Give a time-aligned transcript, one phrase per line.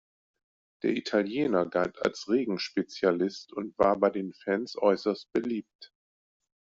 [0.81, 5.93] Der Italiener galt als Regen-Spezialist und war bei den Fans äußerst beliebt.